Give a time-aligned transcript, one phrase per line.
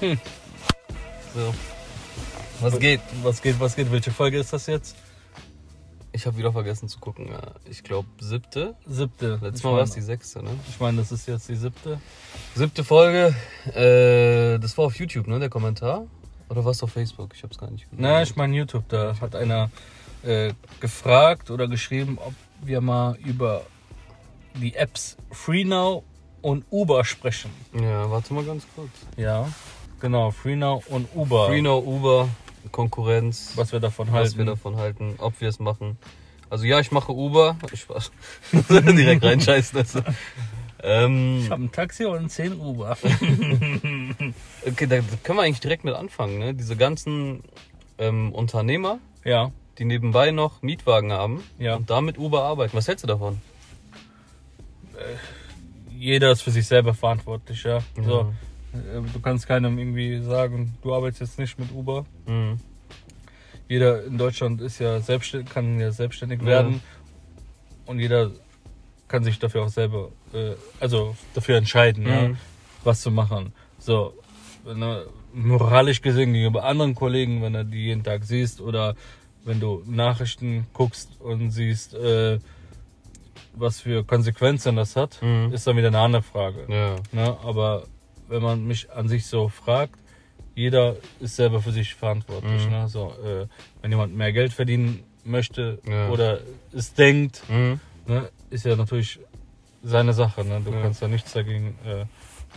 [1.32, 1.54] So.
[2.60, 3.00] Was geht?
[3.22, 3.92] Was geht, was geht?
[3.92, 4.96] Welche Folge ist das jetzt?
[6.12, 7.30] Ich habe wieder vergessen zu gucken.
[7.64, 8.74] Ich glaube siebte.
[8.84, 9.38] Siebte.
[9.40, 10.50] Letztes Mal war es die sechste, ne?
[10.68, 12.00] Ich meine, das ist jetzt die siebte.
[12.56, 13.34] Siebte Folge.
[13.74, 15.38] Äh, das war auf YouTube, ne?
[15.38, 16.06] Der Kommentar.
[16.48, 17.30] Oder war es auf Facebook?
[17.34, 18.02] Ich habe es gar nicht gesehen.
[18.02, 18.88] Na, ich meine YouTube.
[18.88, 19.70] Da hat einer
[20.24, 23.62] äh, gefragt oder geschrieben, ob wir mal über
[24.54, 26.02] die Apps FreeNow
[26.42, 27.50] und Uber sprechen.
[27.74, 28.90] Ja, warte mal ganz kurz.
[29.16, 29.48] Ja,
[30.00, 30.30] genau.
[30.30, 31.46] FreeNow und Uber.
[31.46, 32.28] Freenow, Uber,
[32.72, 33.52] Konkurrenz.
[33.56, 34.38] Was wir davon was halten.
[34.38, 35.98] wir davon halten, ob wir es machen.
[36.48, 37.56] Also ja, ich mache Uber.
[37.72, 38.10] Spaß.
[38.70, 39.78] Direkt reinscheißen.
[39.78, 40.00] Also.
[40.82, 42.96] Ähm, Ich habe ein Taxi und 10 Uber.
[44.66, 46.38] okay, da können wir eigentlich direkt mit anfangen.
[46.38, 46.54] Ne?
[46.54, 47.42] Diese ganzen
[47.98, 51.76] ähm, Unternehmer, ja, die nebenbei noch Mietwagen haben Ja.
[51.76, 52.76] und damit Uber arbeiten.
[52.76, 53.40] Was hältst du davon?
[56.00, 57.80] Jeder ist für sich selber verantwortlich, ja.
[57.96, 58.26] So,
[58.72, 58.78] Ja.
[58.78, 62.06] äh, du kannst keinem irgendwie sagen, du arbeitest jetzt nicht mit Uber.
[62.26, 62.58] Mhm.
[63.68, 66.46] Jeder in Deutschland ist ja selbstständig, kann ja selbstständig Ja.
[66.46, 66.82] werden
[67.86, 68.30] und jeder
[69.08, 72.36] kann sich dafür auch selber, äh, also dafür entscheiden, ja, Mhm.
[72.84, 73.52] was zu machen.
[73.78, 74.14] So,
[74.64, 78.94] wenn er moralisch gesehen gegenüber anderen Kollegen, wenn du die jeden Tag siehst oder
[79.44, 82.38] wenn du Nachrichten guckst und siehst, äh,
[83.54, 85.52] was für Konsequenzen das hat, Mhm.
[85.52, 86.66] ist dann wieder eine andere Frage.
[86.68, 86.96] Ja.
[87.12, 87.36] Ne?
[87.44, 87.84] Aber
[88.28, 89.94] wenn man mich an sich so fragt,
[90.54, 92.64] jeder ist selber für sich verantwortlich.
[92.66, 92.70] Mhm.
[92.70, 92.88] Ne?
[92.88, 93.46] So, äh,
[93.82, 96.08] wenn jemand mehr Geld verdienen möchte Ja.
[96.10, 96.40] oder
[96.72, 97.80] es denkt, Mhm.
[98.06, 99.18] ne, ist ja natürlich
[99.82, 100.44] seine Sache.
[100.44, 100.60] Ne?
[100.64, 100.82] Du Ja.
[100.82, 102.04] kannst ja nichts dagegen äh,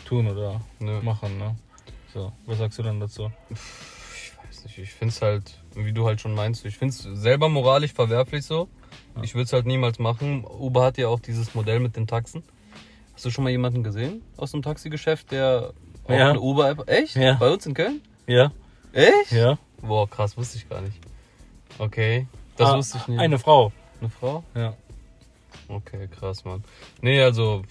[0.05, 0.59] tun oder
[1.01, 1.37] machen.
[1.37, 1.55] Ne?
[2.13, 3.31] So, was sagst du dann dazu?
[4.77, 7.93] Ich ich finde es halt, wie du halt schon meinst, ich finde es selber moralisch
[7.93, 8.67] verwerflich so.
[9.15, 9.23] Ja.
[9.23, 10.43] Ich würde es halt niemals machen.
[10.45, 12.43] Uber hat ja auch dieses Modell mit den Taxen.
[13.13, 15.73] Hast du schon mal jemanden gesehen aus dem Taxigeschäft, der
[16.05, 16.31] auch Ja.
[16.31, 16.89] eine Uber-App...
[16.89, 17.15] Echt?
[17.15, 17.33] Ja.
[17.33, 18.01] Bei uns in Köln?
[18.25, 18.51] Ja,
[18.91, 19.31] Echt?
[19.31, 19.57] ja.
[19.81, 20.97] Boah, krass, wusste ich gar nicht.
[21.77, 22.27] Okay,
[22.57, 23.19] das Ah, wusste ich nicht.
[23.19, 23.71] Eine Frau.
[23.99, 24.43] Eine Frau?
[24.55, 24.73] Ja.
[25.67, 26.63] Okay, krass, Mann.
[27.01, 27.63] Nee, also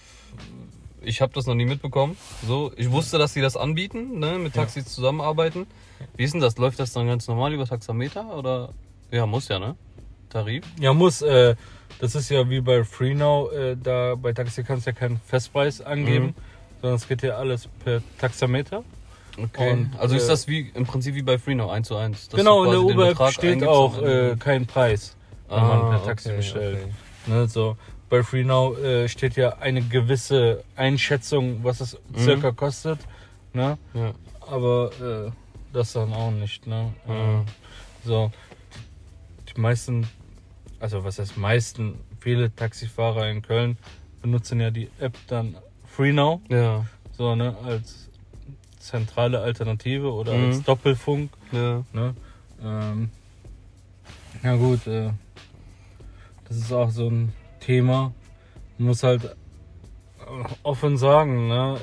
[1.03, 2.17] ich habe das noch nie mitbekommen.
[2.47, 5.67] So, ich wusste, dass sie das anbieten, ne, mit Taxis zusammenarbeiten.
[6.17, 6.57] Wie ist denn das?
[6.57, 8.69] Läuft das dann ganz normal über Taxameter oder?
[9.11, 9.75] Ja, muss ja, ne?
[10.29, 10.65] Tarif?
[10.79, 11.21] Ja, muss.
[11.21, 11.55] Äh,
[11.99, 13.51] das ist ja wie bei FreeNow.
[13.53, 16.33] Äh, da bei Taxi kannst du ja keinen Festpreis angeben, Mhm.
[16.81, 18.83] sondern es geht ja alles per Taxameter.
[19.37, 19.71] Okay.
[19.71, 22.29] Und, also ist äh, das wie im Prinzip wie bei FreeNow 1 zu 1.
[22.29, 25.15] dass genau, in der Uber steht auch äh, kein Preis,
[25.49, 26.77] wenn Ah, man per Taxi okay, bestellt.
[26.83, 26.93] okay.
[27.27, 27.77] Ne, so.
[28.13, 32.17] Bei FreeNow äh, steht ja eine gewisse Einschätzung, was es Mhm.
[32.19, 32.99] circa kostet.
[33.53, 33.79] Ne?
[33.95, 34.13] Ja.
[34.41, 35.31] Aber äh,
[35.73, 36.67] das dann auch nicht.
[36.67, 36.93] Ne?
[37.07, 37.41] Äh,
[38.07, 38.31] so.
[39.49, 40.05] Die, die meisten,
[40.79, 43.79] also was heißt meisten, viele Taxifahrer in Köln
[44.21, 45.57] benutzen ja die App dann
[45.87, 46.85] FreeNow, Ja.
[47.17, 48.09] so ne, als
[48.77, 50.45] zentrale Alternative oder Mhm.
[50.49, 51.31] als Doppelfunk.
[51.51, 51.83] Ja.
[51.93, 52.13] Ne?
[52.63, 53.09] Ähm,
[54.43, 55.09] ja gut, äh,
[56.47, 58.13] das ist auch so ein Thema.
[58.77, 59.29] Man muss halt äh,
[60.63, 61.79] offen sagen, ne?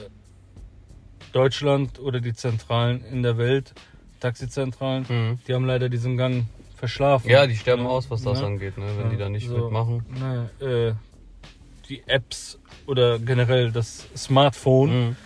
[1.33, 3.73] Deutschland oder die Zentralen in der Welt,
[4.21, 5.39] Taxizentralen, Mhm.
[5.47, 7.31] die haben leider diesen Gang verschlafen.
[7.31, 7.89] Ja, die sterben Ne?
[7.89, 8.47] aus, was das Ne?
[8.47, 10.05] angeht, ne, wenn Ja, die da nicht so, mitmachen.
[10.09, 10.93] Ne, äh,
[11.89, 15.17] die Apps oder generell das Smartphone Mhm.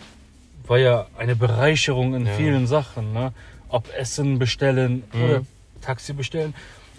[0.66, 2.32] war ja eine Bereicherung in Ja.
[2.32, 3.12] vielen Sachen.
[3.12, 3.32] Ne?
[3.68, 5.22] Ob Essen bestellen Mhm.
[5.22, 5.42] oder
[5.80, 6.54] Taxi bestellen.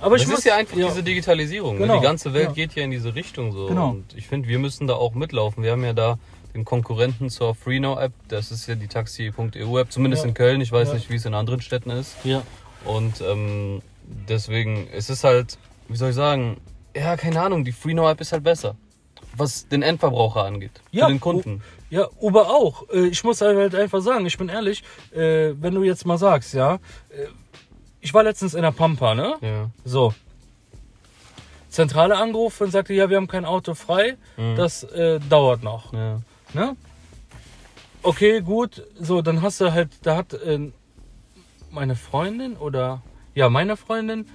[0.06, 1.78] Aber das ich muss, ist ja einfach diese Digitalisierung.
[1.78, 2.00] Genau, Ne?
[2.00, 2.54] Die ganze Welt ja.
[2.54, 3.68] geht ja in diese Richtung so.
[3.68, 3.90] Genau.
[3.90, 5.64] Und ich finde, wir müssen da auch mitlaufen.
[5.64, 6.18] Wir haben ja da
[6.54, 8.14] den Konkurrenten zur FreeNow-App.
[8.30, 10.30] Das ist ja die Taxi.eu-App, zumindest Ja.
[10.30, 10.62] in Köln.
[10.62, 10.94] Ich weiß Ja.
[10.94, 12.16] nicht, wie es in anderen Städten ist.
[12.24, 12.44] Ja,
[12.86, 13.82] Und ähm,
[14.30, 15.58] deswegen, es ist halt,
[15.88, 16.58] wie soll ich sagen,
[16.96, 18.76] ja, keine Ahnung, die FreeNow-App ist halt besser.
[19.38, 20.72] Was den Endverbraucher angeht.
[20.92, 21.62] Ja, Für den Kunden.
[21.90, 22.88] ja, Uber auch.
[22.90, 24.82] Äh, Ich muss halt einfach sagen, ich bin ehrlich,
[25.14, 26.76] äh, wenn du jetzt mal sagst, ja,
[27.10, 27.28] äh,
[28.06, 29.36] ich war letztens in der Pampa, ne?
[29.42, 29.70] Ja.
[29.84, 30.14] So.
[31.70, 34.56] Zentrale angerufen und sagte, ja, wir haben kein Auto frei, Mhm.
[34.56, 35.92] das äh, dauert noch.
[35.92, 36.22] Ja.
[36.54, 36.76] Ne?
[38.04, 38.84] Okay, gut.
[39.00, 40.72] So, dann hast du halt, da hat äh,
[41.72, 43.02] meine Freundin oder
[43.34, 44.28] ja, meine Freundin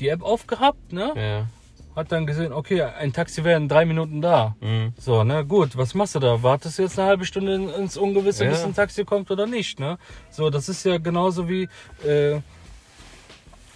[0.00, 1.12] die App aufgehabt, ne?
[1.14, 1.46] Ja.
[1.94, 4.56] Hat dann gesehen, okay, ein Taxi wäre in drei Minuten da.
[4.60, 4.94] Mhm.
[4.98, 6.42] So, ne, gut, was machst du da?
[6.42, 8.66] Wartest du jetzt eine halbe Stunde in- ins Ungewisse, bis Ja.
[8.66, 9.98] ein Taxi kommt oder nicht, ne?
[10.30, 11.68] So, das ist ja genauso wie,
[12.02, 12.40] äh,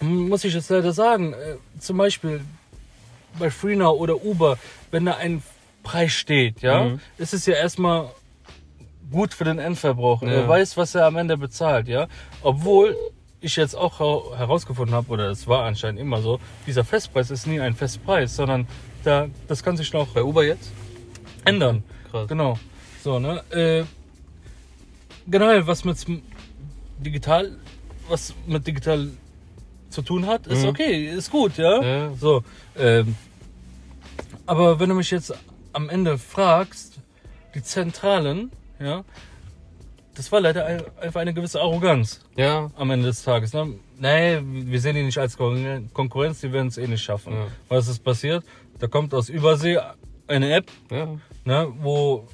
[0.00, 2.40] muss ich jetzt leider sagen, äh, zum Beispiel
[3.38, 4.58] bei FreeNow oder Uber,
[4.90, 5.42] wenn da ein
[5.82, 7.00] Preis steht, ja, Mhm.
[7.18, 8.10] ist es ja erstmal
[9.10, 10.26] gut für den Endverbraucher.
[10.26, 10.32] Ja.
[10.32, 12.08] Er weiß, was er am Ende bezahlt, ja.
[12.42, 12.96] Obwohl
[13.40, 14.00] ich jetzt auch
[14.36, 18.66] herausgefunden habe, oder es war anscheinend immer so, dieser Festpreis ist nie ein Festpreis, sondern
[19.04, 20.72] da, das kann sich noch Bei Uber jetzt?
[21.44, 21.84] ändern.
[22.10, 22.26] Krass.
[22.28, 22.58] Genau.
[23.04, 23.42] So, ne?
[23.50, 23.84] Äh,
[25.28, 25.98] generell, was mit
[26.98, 27.56] digital,
[28.08, 29.10] was mit digital
[29.96, 30.68] zu tun hat, ist Mhm.
[30.68, 31.82] okay, ist gut, ja.
[31.82, 32.12] Ja.
[32.14, 32.42] So,
[32.78, 33.14] ähm,
[34.44, 35.32] aber wenn du mich jetzt
[35.72, 36.98] am Ende fragst,
[37.54, 39.04] die Zentralen, ja,
[40.14, 43.52] das war leider ein- einfach eine gewisse Arroganz Ja, am Ende des Tages.
[43.54, 43.74] Ne?
[43.98, 47.32] Nee, wir sehen die nicht als Kon- Konkurrenz, die werden es eh nicht schaffen.
[47.32, 47.46] Ja.
[47.70, 48.44] Was ist passiert?
[48.78, 49.78] Da kommt aus Übersee
[50.28, 51.08] eine App, ja,
[51.44, 52.28] ne, wo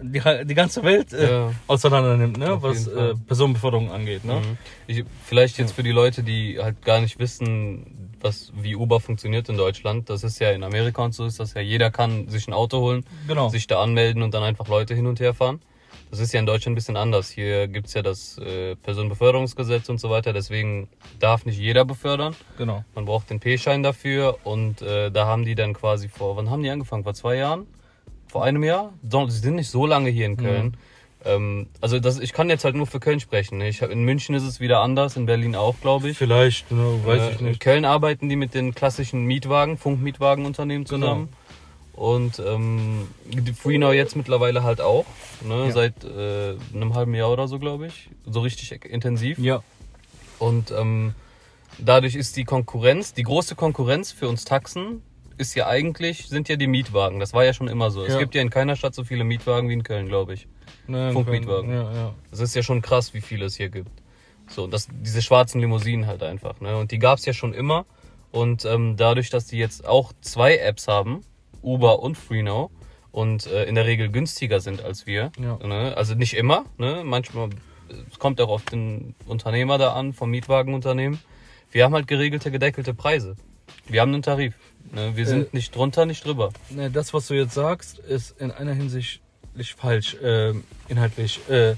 [0.00, 1.52] die, die ganze Welt äh, Ja.
[1.66, 4.24] auseinander nimmt, ne, Auf was äh, Personenbeförderung angeht.
[4.24, 4.34] Ne?
[4.34, 4.58] Mhm.
[4.86, 9.48] Ich, vielleicht jetzt für die Leute, die halt gar nicht wissen, was, wie Uber funktioniert
[9.48, 10.08] in Deutschland.
[10.10, 11.60] Das ist ja in Amerika und so ist das ja.
[11.60, 13.48] Jeder kann sich ein Auto holen, Genau.
[13.50, 15.60] sich da anmelden und dann einfach Leute hin und her fahren.
[16.10, 17.28] Das ist ja in Deutschland ein bisschen anders.
[17.30, 20.32] Hier gibt's ja das äh, Personenbeförderungsgesetz und so weiter.
[20.32, 20.88] Deswegen
[21.18, 22.34] darf nicht jeder befördern.
[22.56, 22.84] Genau.
[22.94, 26.62] Man braucht den P-Schein dafür und äh, da haben die dann quasi vor, wann haben
[26.62, 27.04] die angefangen?
[27.04, 27.66] Vor zwei Jahren?
[28.34, 28.92] Vor einem Jahr?
[29.08, 30.76] Sie sind nicht so lange hier in Köln.
[31.24, 33.58] Ähm, also das, ich kann jetzt halt nur für Köln sprechen.
[33.58, 33.68] ne?
[33.68, 36.18] Ich hab, in München ist es wieder anders, in Berlin auch, glaube ich.
[36.18, 37.60] Vielleicht, ne, weiß Äh, ich In nicht.
[37.60, 41.06] Köln arbeiten die mit den klassischen Mietwagen, Funkmietwagenunternehmen Genau.
[41.06, 41.28] zusammen.
[41.92, 45.04] Und ähm, die Freenow jetzt mittlerweile halt auch.
[45.46, 45.70] Ne, Ja.
[45.70, 48.08] Seit äh, einem halben Jahr oder so, glaube ich.
[48.26, 49.38] So richtig intensiv.
[49.38, 49.62] Ja,
[50.40, 51.14] Und ähm,
[51.78, 55.02] dadurch ist die Konkurrenz, die große Konkurrenz für uns Taxen,
[55.38, 57.20] ist ja eigentlich, sind ja die Mietwagen.
[57.20, 58.02] Das war ja schon immer so.
[58.04, 58.18] Es Ja.
[58.20, 60.46] gibt ja in keiner Stadt so viele Mietwagen wie in Köln, glaube ich.
[60.86, 61.70] ne, Funkmietwagen.
[61.72, 62.14] Ja, ja.
[62.30, 63.90] Das ist ja schon krass, wie viele es hier gibt.
[64.48, 66.60] So, das, diese schwarzen Limousinen halt einfach.
[66.60, 66.76] Ne?
[66.76, 67.86] Und die gab es ja schon immer.
[68.32, 71.22] Und ähm, dadurch, dass die jetzt auch zwei Apps haben,
[71.62, 72.70] Uber und Freenow,
[73.12, 75.56] und äh, in der Regel günstiger sind als wir, Ja.
[75.64, 75.96] ne?
[75.96, 77.02] also nicht immer, ne?
[77.04, 77.48] manchmal,
[78.10, 81.20] es kommt auch auf den Unternehmer da an, vom Mietwagenunternehmen.
[81.70, 83.36] Wir haben halt geregelte, gedeckelte Preise.
[83.86, 84.54] Wir haben einen Tarif.
[84.92, 85.12] Ne?
[85.16, 86.50] Wir sind Äh, nicht drunter, nicht drüber.
[86.70, 89.20] Ne, das, was du jetzt sagst, ist in einer Hinsicht
[89.76, 91.40] falsch, ähm, inhaltlich.
[91.48, 91.74] Äh,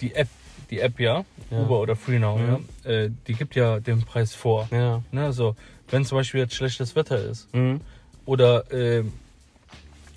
[0.00, 0.28] die App,
[0.70, 1.58] die App ja, Ja.
[1.58, 2.66] Uber oder Freenow, Mhm.
[2.84, 4.68] ja, äh, die gibt ja den Preis vor.
[4.70, 5.02] Ja.
[5.12, 5.56] Ne, so,
[5.90, 7.80] wenn zum Beispiel jetzt schlechtes Wetter ist Mhm.
[8.24, 9.12] oder ähm,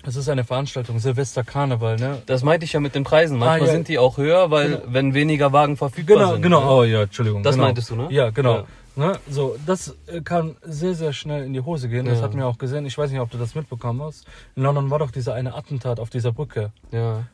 [0.06, 2.20] es ist eine Veranstaltung, Silvester Karneval, ne?
[2.26, 3.38] Das meinte ich ja mit den Preisen.
[3.38, 3.72] Manchmal Ah, ja.
[3.72, 4.82] sind die auch höher, weil Genau.
[4.88, 6.42] wenn weniger Wagen verfügbar Genau, sind.
[6.42, 6.70] genau, ne?
[6.70, 7.42] oh ja, Entschuldigung.
[7.42, 7.66] Das genau.
[7.66, 8.08] meintest du, ne?
[8.10, 8.56] Ja, genau.
[8.58, 8.66] Ja.
[8.96, 12.06] Ne, so, das äh, kann sehr, sehr schnell in die Hose gehen.
[12.06, 12.24] Das Ja.
[12.24, 12.86] hat mir auch gesehen.
[12.86, 14.24] Ich weiß nicht, ob du das mitbekommen hast.
[14.54, 16.70] In London war doch dieser eine Attentat auf dieser Brücke.
[16.92, 17.24] Ja.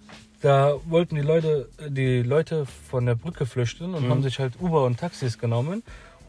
[0.40, 4.10] Da wollten die Leute, die Leute von der Brücke flüchten und Mhm.
[4.10, 5.82] haben sich halt Uber und Taxis genommen.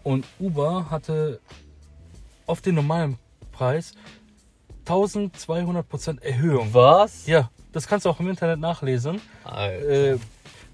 [0.03, 1.39] Und Uber hatte
[2.45, 3.17] auf den normalen
[3.53, 3.93] Preis
[4.85, 6.69] 1200 Prozent Erhöhung.
[6.73, 7.25] Was?
[7.27, 9.21] Ja, das kannst du auch im Internet nachlesen.
[9.45, 9.87] Alter.
[10.13, 10.17] Äh,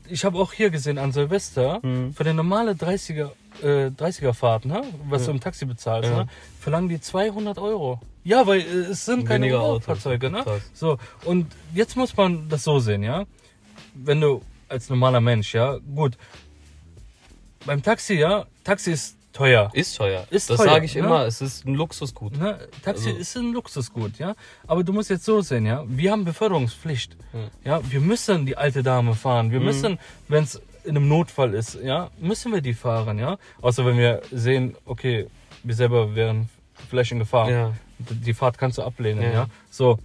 [0.09, 2.13] ich habe auch hier gesehen an Silvester, Mhm.
[2.13, 3.31] für eine normale 30er,
[3.63, 6.23] äh, 30er Fahrt, ne, was du im Taxi bezahlst, Ja.
[6.23, 6.27] ne,
[6.59, 7.99] verlangen die 200 Euro.
[8.23, 9.49] Ja, weil äh, es sind keine.
[9.81, 10.43] Fahrzeuge, ne?
[10.73, 13.25] So, und jetzt muss man das so sehen, ja.
[13.93, 16.17] Wenn du als normaler Mensch, ja, gut.
[17.65, 19.69] Beim Taxi, ja, Taxi ist teuer.
[19.73, 20.25] Ist teuer.
[20.29, 21.01] Ist das sage ich ne?
[21.01, 21.25] immer.
[21.25, 22.37] Es ist ein Luxusgut.
[22.37, 22.57] Ne?
[22.83, 24.35] Taxi Also- ist ein Luxusgut, ja.
[24.65, 25.83] Aber du musst jetzt so sehen, ja.
[25.87, 27.15] Wir haben Beförderungspflicht.
[27.63, 29.47] Ja, wir müssen die alte Dame fahren.
[29.47, 29.51] Mhm.
[29.51, 33.37] Wir müssen, wenn es in einem Notfall ist, ja, müssen wir die fahren, ja.
[33.61, 35.27] Außer wenn wir sehen, okay,
[35.63, 36.49] wir selber wären
[36.89, 37.49] vielleicht in Gefahr.
[37.51, 37.73] Ja.
[37.99, 39.31] Die Fahrt kannst du ablehnen, Ja.
[39.31, 39.47] ja.
[39.69, 39.99] So.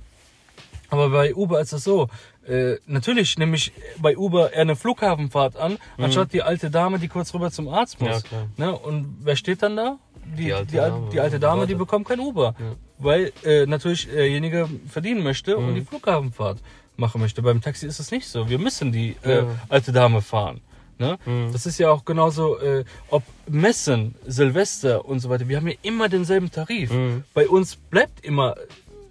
[0.90, 2.08] Aber bei Uber ist es so.
[2.46, 7.08] Äh, natürlich nehme ich bei Uber eher eine Flughafenfahrt an, anstatt die alte Dame, die
[7.08, 8.24] kurz rüber zum Arzt muss.
[8.30, 8.36] Mhm.
[8.58, 8.66] Ja.
[8.66, 8.76] Ne?
[8.78, 9.98] Und wer steht dann da?
[10.36, 12.54] Die, Die alte die, Dame, die alte Dame, die bekommt kein Uber.
[12.58, 12.64] Ja.
[12.98, 15.74] Weil äh, natürlich derjenige verdienen möchte und Mhm.
[15.76, 16.58] die Flughafenfahrt
[16.96, 17.42] machen möchte.
[17.42, 18.48] Beim Taxi ist es nicht so.
[18.48, 20.60] Wir müssen die äh, alte Dame fahren.
[20.98, 21.18] Ne?
[21.24, 21.52] Mhm.
[21.52, 25.48] Das ist ja auch genauso, äh, ob Messen, Silvester und so weiter.
[25.48, 26.92] Wir haben ja immer denselben Tarif.
[26.92, 27.24] Mhm.
[27.34, 28.54] Bei uns bleibt immer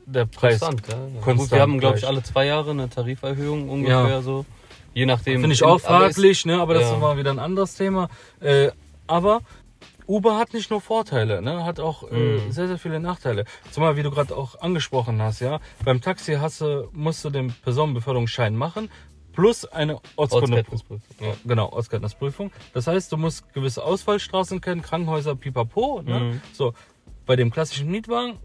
[0.05, 0.59] der Preis.
[0.59, 0.93] Konstant, ja.
[0.95, 1.21] ja.
[1.21, 4.21] Konstant Gut, wir haben, glaube ich, alle zwei Jahre eine Tariferhöhung ungefähr Ja.
[4.21, 4.45] so.
[4.93, 5.39] Je nachdem.
[5.41, 6.59] Finde ich auch fraglich, ne?
[6.61, 8.09] aber das ist mal wieder ein anderes Thema.
[8.41, 8.71] Äh,
[9.07, 9.39] aber
[10.05, 11.63] Uber hat nicht nur Vorteile, ne?
[11.63, 12.51] hat auch äh, Mhm.
[12.51, 13.45] sehr, sehr viele Nachteile.
[13.71, 17.53] Zumal, wie du gerade auch angesprochen hast, ja, beim Taxi hast du, musst du den
[17.63, 18.89] Personenbeförderungsschein machen,
[19.33, 20.57] plus eine Ortskunde.
[20.57, 21.01] Ortskenntnisprüfung.
[21.19, 21.33] Ja.
[21.45, 22.51] Genau, Ortskenntnisprüfung.
[22.73, 26.01] Das heißt, du musst gewisse Ausfallstraßen kennen, Krankenhäuser, pipapo.
[26.01, 26.19] Ne?
[26.19, 26.41] Mhm.
[26.53, 26.73] So,
[27.25, 28.37] bei dem klassischen Mietwagen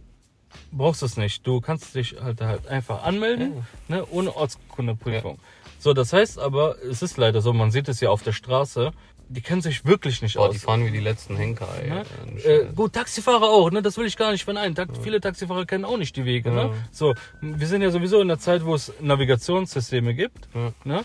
[0.73, 1.47] brauchst du es nicht.
[1.47, 4.05] Du kannst dich halt, halt einfach anmelden, ne?
[4.11, 5.39] ohne Ortskundeprüfung.
[5.79, 8.93] So, das heißt aber, es ist leider so, man sieht es ja auf der Straße,
[9.29, 10.53] die kennen sich wirklich nicht Boah, aus.
[10.55, 11.91] die fahren wie die letzten Henker, ey.
[11.91, 12.03] Ne?
[12.27, 13.83] Ein Äh, gut, Taxifahrer auch, ne?
[13.83, 14.75] Das will ich gar nicht verneinen.
[14.75, 16.65] Ta Viele Taxifahrer kennen auch nicht die Wege, Ja.
[16.67, 16.75] ne?
[16.93, 20.73] So, wir sind ja sowieso in der Zeit, wo es Navigationssysteme gibt, Ja.
[20.85, 21.05] ne?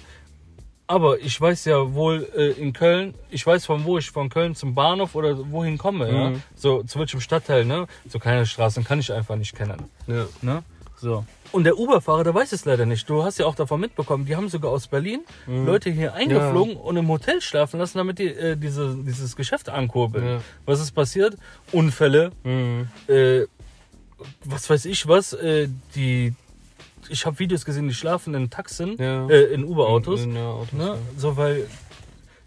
[0.87, 4.55] Aber ich weiß ja wohl äh, in Köln, ich weiß von wo ich von Köln
[4.55, 6.29] zum Bahnhof oder wohin komme, ja?
[6.31, 6.43] Mhm.
[6.53, 7.87] So zu welchem Stadtteil, ne?
[8.09, 10.25] So kleine Straßen kann ich einfach nicht kennen, Ja.
[10.41, 10.63] ne?
[11.01, 11.25] So.
[11.51, 13.09] Und der Uber-Fahrer, der weiß es leider nicht.
[13.09, 16.95] Du hast ja auch davon mitbekommen, die haben sogar aus Berlin Leute hier eingeflogen und
[16.95, 20.25] im Hotel schlafen lassen, damit die äh, diese, dieses Geschäft ankurbeln.
[20.25, 20.41] Ja.
[20.65, 21.35] Was ist passiert?
[21.71, 22.87] Unfälle, Mhm.
[23.07, 23.41] äh,
[24.45, 26.33] was weiß ich was, äh, die
[27.09, 29.27] ich habe Videos gesehen, die schlafen in Taxen, Ja.
[29.27, 30.21] äh, in Uber-Autos.
[30.21, 30.63] Ja, Ne?
[30.79, 30.97] ja.
[31.17, 31.67] So, weil,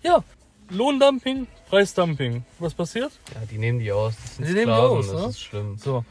[0.02, 0.23] ja,
[0.70, 2.44] Lohndumping, Preisdumping.
[2.61, 3.12] Was passiert?
[3.34, 4.14] Ja, die nehmen die aus.
[4.16, 5.28] Das sind Die nehmen die Sklaven, aus, das ne?
[5.28, 5.76] ist schlimm.
[5.76, 6.04] So.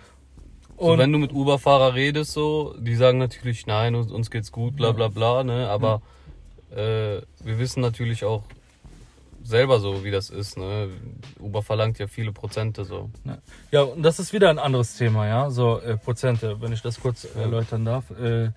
[0.77, 4.75] So, wenn du mit Uber-Fahrer redest, so, die sagen natürlich, nein, uns, uns geht's gut,
[4.75, 5.69] bla bla bla, ne?
[5.69, 6.01] Aber
[6.71, 8.43] äh, wir wissen natürlich auch
[9.43, 10.89] selber so, wie das ist, ne?
[11.39, 13.09] Uber verlangt ja viele Prozente so.
[13.71, 16.99] Ja, und das ist wieder ein anderes Thema, ja, so äh, Prozente, wenn ich das
[16.99, 18.09] kurz erläutern darf.
[18.11, 18.51] Äh,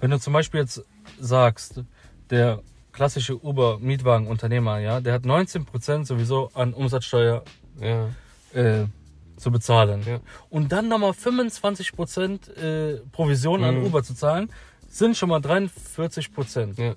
[0.00, 0.84] wenn du zum Beispiel jetzt
[1.20, 1.82] sagst,
[2.30, 2.60] der
[2.92, 7.42] klassische Uber-Mietwagenunternehmer, ja, der hat 19% sowieso an Umsatzsteuer
[7.80, 8.08] Ja,
[8.52, 8.86] äh,
[9.42, 10.02] zu bezahlen.
[10.06, 10.20] Ja.
[10.50, 13.86] Und dann nochmal 25% äh, Provision an Mhm.
[13.86, 14.50] Uber zu zahlen,
[14.88, 16.78] sind schon mal 43%.
[16.80, 16.94] ja.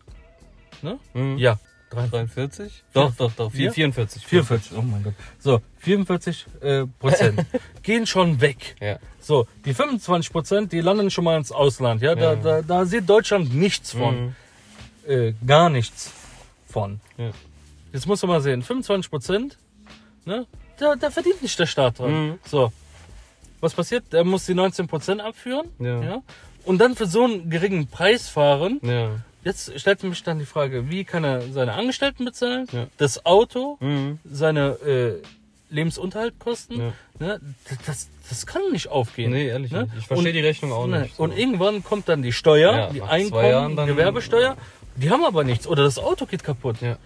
[0.81, 0.99] Ne?
[1.13, 1.37] Mhm.
[1.37, 1.57] Ja.
[1.89, 2.83] 43?
[2.93, 3.53] Doch, doch, doch.
[3.53, 3.71] Ja?
[3.71, 4.25] 44.
[4.25, 5.13] 44, oh mein Gott.
[5.39, 7.45] So, 44 äh, Prozent
[7.83, 8.75] gehen schon weg.
[8.81, 8.99] Ja.
[9.21, 12.01] So, die 25 Prozent, die landen schon mal ins Ausland.
[12.01, 12.35] Ja, da, Ja.
[12.35, 14.25] da, da sieht Deutschland nichts von.
[14.25, 14.35] Mhm.
[15.07, 16.11] Äh, gar nichts
[16.67, 16.99] von.
[17.17, 17.31] Ja.
[17.93, 19.57] Jetzt musst du mal sehen, 25 Prozent,
[20.25, 20.45] ne,
[20.77, 22.27] da, da verdient nicht der Staat dran.
[22.29, 22.39] Mhm.
[22.45, 22.71] So,
[23.61, 24.11] was passiert?
[24.13, 25.67] Der muss die 19 Prozent abführen.
[25.79, 26.21] Ja.
[26.65, 28.79] Und dann für so einen geringen Preis fahren.
[28.83, 29.11] Ja.
[29.43, 32.87] Jetzt stellt mich dann die Frage, wie kann er seine Angestellten bezahlen, Ja.
[32.97, 34.17] das Auto, Mhm.
[34.25, 35.21] seine äh,
[35.69, 36.79] Lebensunterhaltkosten.
[36.79, 36.93] Ja.
[37.19, 37.39] Ne?
[37.85, 39.31] Das, das kann nicht aufgehen.
[39.31, 39.83] Nee, ehrlich ne?
[39.83, 39.93] nicht.
[39.99, 41.01] Ich verstehe Und- die Rechnung auch Ne?
[41.01, 41.15] nicht.
[41.15, 41.23] so.
[41.23, 44.57] Und irgendwann kommt dann die Steuer, Ja, die Einkommen, Gewerbesteuer.
[44.95, 45.67] Die haben aber nichts.
[45.67, 46.77] Oder das Auto geht kaputt.
[46.81, 46.97] Ja.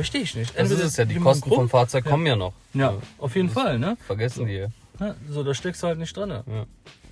[0.00, 0.50] Verstehe ich nicht.
[0.50, 2.52] Das ist Entweder es ja, die Kosten krumm- vom Fahrzeug kommen ja noch.
[2.74, 3.78] Ja, auf jeden Fall.
[3.78, 3.96] Ne?
[4.06, 4.68] Vergessen die ja.
[4.98, 6.28] Ja, So, da steckst du halt nicht dran.
[6.30, 6.44] Ne?
[6.46, 6.64] Ja.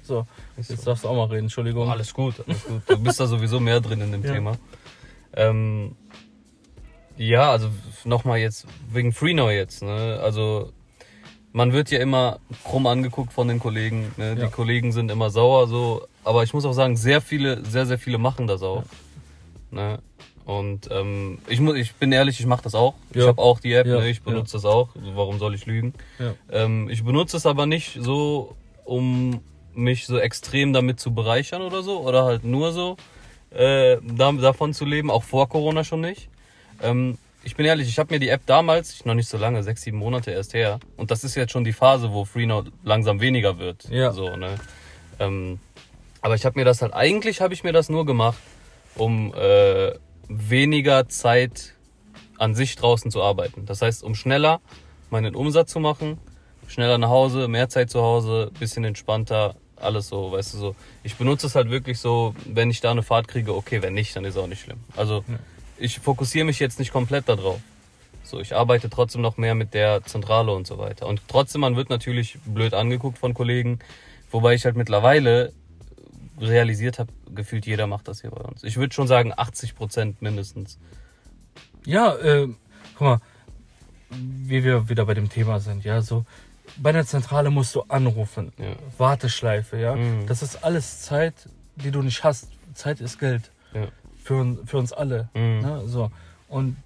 [0.02, 0.26] So,
[0.57, 0.90] Ist jetzt so.
[0.90, 1.45] darfst du auch mal reden.
[1.45, 1.90] Entschuldigung.
[1.90, 2.83] Alles gut, alles gut.
[2.87, 4.33] Du bist da sowieso mehr drin in dem Ja.
[4.33, 4.57] Thema.
[5.35, 5.95] Ähm,
[7.16, 7.68] ja, also
[8.04, 9.83] nochmal jetzt wegen Freenow jetzt.
[9.83, 10.18] Ne?
[10.23, 10.73] Also
[11.52, 14.12] man wird ja immer krumm angeguckt von den Kollegen.
[14.16, 14.35] Ne?
[14.37, 14.49] Die Ja.
[14.49, 16.07] Kollegen sind immer sauer so.
[16.25, 18.85] Aber ich muss auch sagen, sehr viele, sehr, sehr viele machen das auch.
[19.71, 19.99] Ne?
[20.49, 22.95] Und ähm, ich, muss, ich bin ehrlich, ich mache das auch.
[23.11, 23.26] Ich Ja.
[23.26, 24.09] habe auch die App, Ja, ne?
[24.09, 24.88] ich benutze das auch.
[24.97, 25.93] Also warum soll ich lügen?
[26.19, 26.33] Ja.
[26.50, 29.43] Ähm, ich benutze es aber nicht so, um
[29.75, 31.99] mich so extrem damit zu bereichern oder so.
[32.00, 32.97] Oder halt nur so
[33.50, 36.31] äh, da, davon zu leben, auch vor Corona schon nicht.
[36.83, 39.83] Ähm, ich bin ehrlich, ich habe mir die App damals, noch nicht so lange, sechs,
[39.83, 40.81] sieben Monate erst her.
[40.97, 43.87] Und das ist jetzt schon die Phase, wo Freenow langsam weniger wird.
[43.90, 44.12] Ja.
[44.12, 44.55] So, ne?
[45.21, 45.59] ähm,
[46.23, 48.38] aber ich habe mir das halt, eigentlich habe ich mir das nur gemacht,
[48.97, 49.93] um äh,
[50.28, 51.75] weniger Zeit
[52.38, 53.66] an sich draußen zu arbeiten.
[53.66, 54.61] Das heißt, um schneller
[55.11, 56.18] meinen Umsatz zu machen,
[56.68, 60.76] schneller nach Hause, mehr Zeit zu Hause, bisschen entspannter, alles so, weißt du so.
[61.02, 64.14] Ich benutze es halt wirklich so, wenn ich da eine Fahrt kriege, okay, wenn nicht,
[64.14, 64.80] dann ist auch nicht schlimm.
[64.97, 65.25] Also
[65.78, 67.61] ich fokussiere mich jetzt nicht komplett darauf.
[68.23, 71.06] So, ich arbeite trotzdem noch mehr mit der Zentrale und so weiter.
[71.06, 73.78] Und trotzdem, man wird natürlich blöd angeguckt von Kollegen,
[74.30, 75.52] wobei ich halt mittlerweile
[76.40, 78.64] realisiert habe, gefühlt jeder macht das hier bei uns.
[78.64, 80.78] Ich würde schon sagen 80 Prozent mindestens.
[81.85, 82.49] Ja, äh,
[82.95, 83.21] guck mal,
[84.11, 86.25] wie wir wieder bei dem Thema sind, ja, so
[86.76, 88.75] bei der Zentrale musst du anrufen, Ja.
[88.99, 90.26] Warteschleife, ja, Mhm.
[90.26, 91.35] das ist alles Zeit,
[91.76, 92.49] die du nicht hast.
[92.75, 93.88] Zeit ist Geld Ja.
[94.23, 95.61] für, für uns alle, Mhm.
[95.61, 96.11] ne, so
[96.49, 96.76] und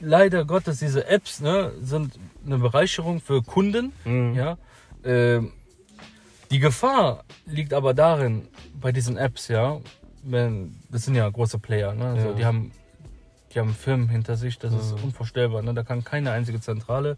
[0.00, 4.34] leider Gottes diese Apps, ne, sind eine Bereicherung für Kunden, Mhm.
[4.34, 4.56] ja.
[5.04, 5.52] Ähm,
[6.50, 8.48] die Gefahr liegt aber darin
[8.80, 9.80] bei diesen Apps, ja,
[10.22, 12.34] wenn das sind ja große Player, ne, so, Ja.
[12.34, 12.72] die haben
[13.52, 15.04] die haben Firmen hinter sich, das ist Mhm.
[15.06, 15.60] unvorstellbar.
[15.62, 15.74] Ne?
[15.74, 17.16] Da kann keine einzige Zentrale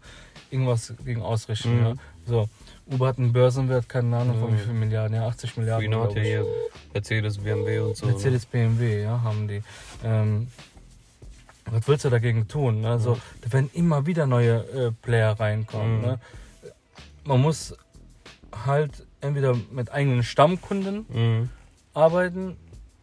[0.49, 1.77] irgendwas gegen ausrichten.
[1.79, 1.85] Mhm.
[1.85, 1.93] Ja?
[2.25, 2.49] So,
[2.91, 4.57] Uber hat einen Börsenwert, keine Ahnung von Mhm.
[4.57, 5.91] wie viel Milliarden, ja, 80 Milliarden.
[5.91, 6.45] Glaub ja hier
[6.91, 8.07] Mercedes, BMW und so.
[8.07, 8.13] ne?
[8.13, 9.61] Mercedes, BMW, ja, haben die.
[10.03, 10.47] Ähm,
[11.69, 12.81] was willst du dagegen tun?
[12.81, 12.97] Ne?
[12.99, 13.19] So, Ja.
[13.41, 16.01] Da werden immer wieder neue äh, Player reinkommen.
[16.01, 16.19] Ne?
[17.25, 17.75] Man muss
[18.65, 21.49] halt entweder mit eigenen Stammkunden Mhm.
[21.93, 22.57] arbeiten,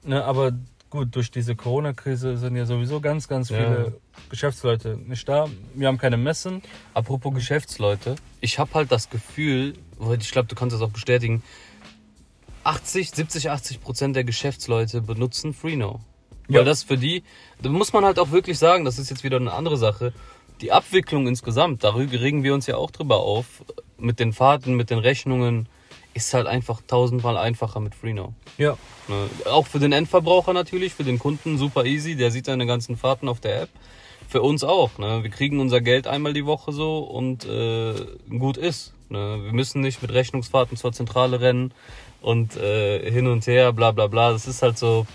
[0.05, 0.25] ne?
[0.25, 0.53] aber
[0.91, 3.57] gut, durch diese Corona-Krise sind ja sowieso ganz, ganz Ja.
[3.59, 5.47] viele Geschäftsleute nicht da.
[5.75, 6.63] Wir haben keine Messen.
[6.95, 9.75] Apropos Geschäftsleute, ich habe halt das Gefühl,
[10.19, 11.43] ich glaube, du kannst das auch bestätigen,
[12.65, 16.01] 80, 70, 80 Prozent der Geschäftsleute benutzen Freenow.
[16.49, 16.59] Ja.
[16.59, 17.23] Weil das für die,
[17.63, 20.13] da muss man halt auch wirklich sagen, das ist jetzt wieder eine andere Sache.
[20.61, 23.63] Die Abwicklung insgesamt, darüber regen wir uns ja auch drüber auf,
[23.97, 25.69] mit den Fahrten, mit den Rechnungen,
[26.15, 28.33] ist halt einfach tausendmal einfacher mit Freenow.
[28.59, 28.77] Ja.
[29.09, 29.29] Ne?
[29.47, 33.29] Auch für den Endverbraucher natürlich, für den Kunden super easy, der sieht seine ganzen Fahrten
[33.29, 33.71] auf der App.
[34.29, 34.99] Für uns auch.
[34.99, 35.23] Ne?
[35.23, 37.95] Wir kriegen unser Geld einmal die Woche so und äh,
[38.31, 38.93] gut ist.
[39.09, 39.41] Ne?
[39.43, 41.73] Wir müssen nicht mit Rechnungsfahrten zur Zentrale rennen,
[42.23, 44.33] und äh, hin und her, bla bla bla.
[44.33, 45.07] Das ist halt so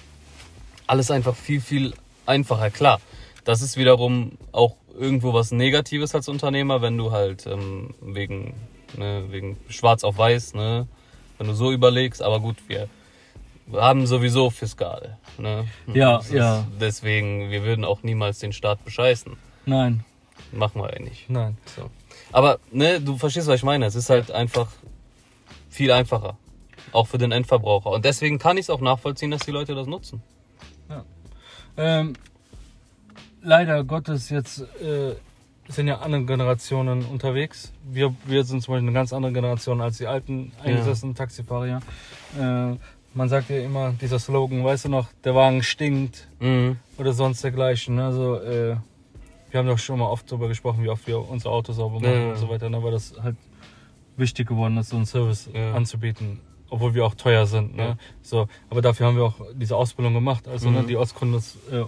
[0.87, 1.93] alles einfach viel, viel
[2.25, 2.69] einfacher.
[2.69, 2.99] Klar,
[3.43, 8.53] das ist wiederum auch irgendwo was Negatives als Unternehmer, wenn du halt ähm, wegen,
[8.97, 10.87] ne, wegen schwarz auf weiß, ne,
[11.37, 12.87] wenn du so überlegst, aber gut, wir
[13.73, 15.17] haben sowieso Fiskal.
[15.37, 15.67] Ne?
[15.93, 16.65] Ja, Das ja.
[16.79, 19.35] Deswegen, wir würden auch niemals den Staat bescheißen.
[19.65, 20.03] Nein,
[20.51, 21.29] Machen wir ja nicht.
[21.29, 21.57] nein.
[21.75, 21.89] So.
[22.31, 23.85] Aber ne, du verstehst, was ich meine.
[23.85, 24.67] Es ist halt einfach
[25.69, 26.37] viel einfacher.
[26.91, 27.89] Auch für den Endverbraucher.
[27.89, 30.21] Und deswegen kann ich es auch nachvollziehen, dass die Leute das nutzen.
[31.77, 32.13] Ähm,
[33.41, 35.15] leider Gottes jetzt äh,
[35.67, 37.71] sind ja andere Generationen unterwegs.
[37.83, 41.79] Wir, wir sind zum Beispiel eine ganz andere Generation als die alten eingesessenen Taxifahrer.
[42.39, 42.75] Äh,
[43.13, 46.77] man sagt ja immer, dieser Slogan, weißt du noch, der Wagen stinkt Mhm.
[46.97, 47.95] oder sonst dergleichen.
[47.95, 48.05] Ne?
[48.05, 48.75] Also, äh,
[49.51, 52.11] wir haben doch schon mal oft darüber gesprochen, wie oft wir unsere Autos sauber machen
[52.13, 52.29] Ja, ja.
[52.31, 52.83] und so weiter, ne?
[52.83, 53.37] weil das halt
[54.17, 55.73] wichtig geworden ist, so einen Service Ja.
[55.73, 57.75] anzubieten, obwohl wir auch teuer sind.
[57.75, 57.83] Ne?
[57.83, 57.97] Ja.
[58.21, 60.87] So, aber dafür haben wir auch diese Ausbildung gemacht, also ne, Mhm.
[60.87, 61.83] die Ortskenntnis, äh,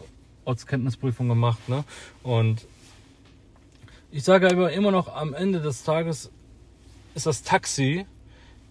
[0.45, 1.67] Ortskenntnisprüfung gemacht.
[1.67, 1.83] Ne?
[2.23, 2.65] Und
[4.11, 6.31] ich sage aber immer noch, am Ende des Tages
[7.15, 8.05] ist das Taxi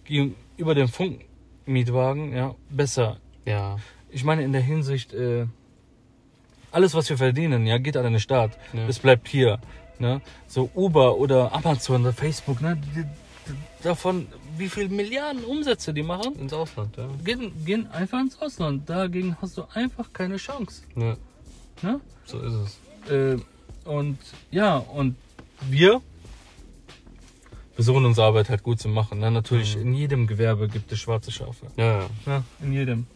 [0.05, 3.77] gegenüber dem Funkmietwagen ja, besser Ja.
[4.09, 5.45] ich meine in der Hinsicht, äh,
[6.71, 8.57] alles was wir verdienen, ja, geht an den Staat.
[8.73, 8.87] Ja.
[8.87, 9.59] Es bleibt hier.
[9.99, 10.21] Ne?
[10.47, 12.77] So Uber oder Amazon oder Facebook, ne?
[12.95, 13.07] Die, die,
[13.81, 14.27] davon,
[14.57, 17.07] wie viel Milliarden Umsätze die machen, Ins Ausland, ja.
[17.23, 18.87] gehen, gehen einfach ins Ausland.
[18.87, 20.83] Dagegen hast du einfach keine Chance.
[20.95, 21.17] ja.
[21.81, 21.99] Ne?
[22.25, 23.11] So ist es.
[23.11, 23.37] Äh,
[23.85, 24.17] und
[24.51, 25.15] ja, und
[25.69, 26.01] wir
[27.75, 29.19] versuchen unsere Arbeit halt gut zu machen.
[29.19, 29.29] Ne?
[29.31, 29.81] Natürlich, Mhm.
[29.81, 31.67] in jedem Gewerbe gibt es schwarze Schafe.
[31.77, 32.09] Ja, ja.
[32.25, 33.07] Ja, in jedem.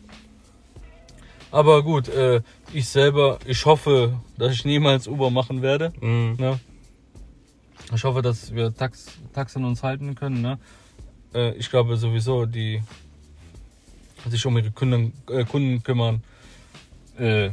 [1.52, 5.92] Aber gut, äh, ich selber, ich hoffe, dass ich niemals Uber machen werde.
[6.00, 6.36] Mhm.
[6.40, 6.60] Ne?
[7.94, 10.42] Ich hoffe, dass wir Tax, Taxen uns halten können.
[10.42, 10.60] Ne?
[11.34, 12.82] Äh, ich glaube sowieso, die
[14.30, 16.24] sich um ihre Kunden, äh, Kunden kümmern,
[17.18, 17.50] äh,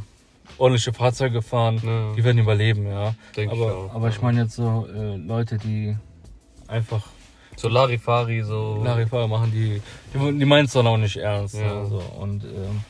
[0.56, 2.14] ordentliche Fahrzeuge fahren, Ja.
[2.16, 3.14] die werden überleben, ja.
[3.36, 4.22] Denk ich aber, auch, aber ich ja.
[4.22, 5.96] meine jetzt so äh, Leute, die
[6.66, 7.06] einfach
[7.56, 8.80] So Larifari, so.
[8.84, 9.80] Larifari machen, die,
[10.14, 11.54] die, die meinen es dann auch nicht ernst.
[11.56, 11.82] Ja.
[11.82, 11.86] Ne?
[11.86, 12.80] So, und ähm,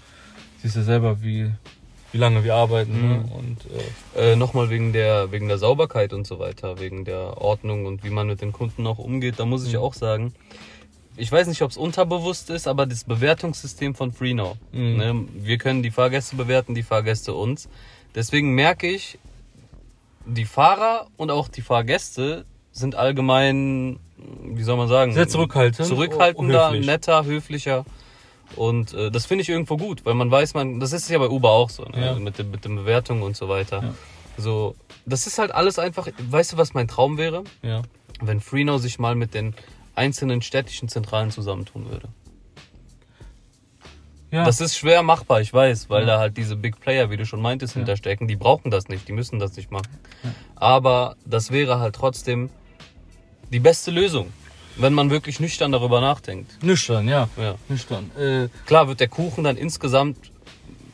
[0.63, 1.51] siehst du selber, wie,
[2.13, 2.93] wie lange wir arbeiten.
[3.01, 3.09] Mhm.
[3.09, 3.25] Ne?
[3.39, 3.59] Und
[4.17, 8.03] äh, Äh, Nochmal wegen der, wegen der Sauberkeit und so weiter, wegen der Ordnung und
[8.05, 9.79] wie man mit den Kunden auch umgeht, da muss ich Mhm.
[9.81, 10.35] auch sagen,
[11.19, 14.57] ich weiß nicht, ob es unterbewusst ist, aber das Bewertungssystem von FreeNow.
[14.73, 14.97] Mhm.
[14.97, 17.69] Ne, wir können die Fahrgäste bewerten, die Fahrgäste uns.
[18.15, 19.19] Deswegen merke ich,
[20.25, 23.99] die Fahrer und auch die Fahrgäste sind allgemein,
[24.45, 25.89] wie soll man sagen, sehr zurückhaltend.
[25.89, 26.87] zurückhaltender, oh, höflich.
[26.87, 27.85] netter, höflicher.
[28.57, 31.29] Und äh, das finde ich irgendwo gut, weil man weiß, man, das ist ja bei
[31.29, 32.07] Uber auch so, ne?
[32.07, 32.15] Ja.
[32.15, 33.83] mit, den, mit den Bewertungen und so weiter.
[33.83, 33.95] Ja.
[34.37, 37.43] So, das ist halt alles einfach, weißt du, was mein Traum wäre?
[37.63, 37.83] Ja.
[38.21, 39.55] Wenn FreeNow sich mal mit den
[39.99, 42.09] einzelnen städtischen Zentralen zusammentun würde.
[44.31, 44.45] Ja.
[44.45, 46.07] Das ist schwer machbar, ich weiß, weil Ja.
[46.07, 47.79] da halt diese Big Player, wie du schon meintest, Ja.
[47.81, 48.29] hinterstecken.
[48.29, 49.89] Die brauchen das nicht, die müssen das nicht machen.
[50.23, 50.31] Ja.
[50.57, 52.51] Aber das wäre halt trotzdem
[53.51, 54.31] die beste Lösung,
[54.77, 56.63] wenn man wirklich nüchtern darüber nachdenkt.
[56.63, 57.29] Nüchtern, ja.
[57.69, 58.11] Nüchtern.
[58.19, 60.19] Äh, Klar wird der Kuchen dann insgesamt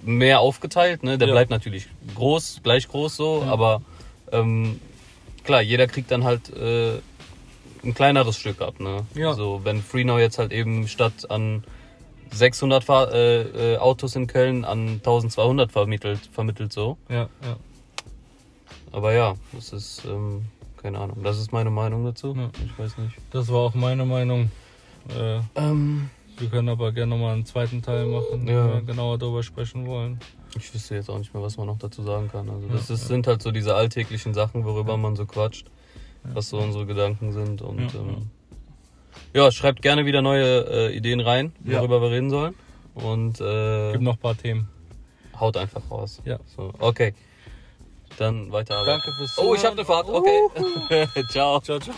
[0.02, 1.18] mehr aufgeteilt, ne?
[1.18, 3.82] Der bleibt natürlich groß, gleich groß so, aber
[4.30, 4.78] ähm,
[5.42, 6.98] klar, jeder kriegt dann halt äh,
[7.84, 9.06] ein kleineres Stück ab, ne?
[9.14, 9.34] Ja.
[9.34, 11.64] So, wenn FreeNow jetzt halt eben statt an
[12.32, 16.96] 600 Fahr äh, äh, Autos in Köln an 1200 vermittelt, vermittelt so.
[17.08, 17.56] ja, ja.
[18.92, 20.44] Aber ja, das ist, ähm,
[20.80, 22.34] keine Ahnung, das ist meine Meinung dazu.
[22.36, 22.50] Ja.
[22.64, 23.16] Ich weiß nicht.
[23.32, 24.50] Das war auch meine Meinung.
[25.08, 28.64] Äh, Ähm, wir können aber gerne nochmal einen zweiten Teil machen, Ja.
[28.66, 30.18] wenn wir genauer darüber sprechen wollen.
[30.56, 32.48] ich wüsste jetzt auch nicht mehr, was man noch dazu sagen kann.
[32.48, 35.66] Also das Ja, ist, sind halt so diese alltäglichen Sachen, worüber man so quatscht.
[36.32, 37.62] Was so unsere Gedanken sind.
[37.62, 38.30] Und Ja, ähm,
[39.34, 42.54] ja, schreibt gerne wieder neue äh, Ideen rein, worüber wir reden sollen.
[42.94, 44.68] Und äh, Gibt noch ein paar Themen.
[45.38, 46.22] haut einfach raus.
[46.24, 46.38] Ja.
[46.56, 47.14] So, okay.
[48.18, 48.84] Dann weiter.
[48.86, 49.78] Danke fürs Oh, ich habe Zuhören.
[49.78, 50.08] eine Fahrt.
[50.08, 51.08] Okay.
[51.30, 51.60] Ciao.
[51.60, 51.94] Ciao, ciao.